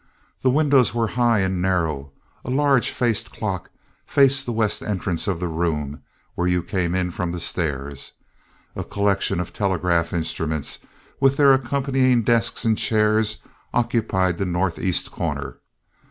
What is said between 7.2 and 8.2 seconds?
the stairs;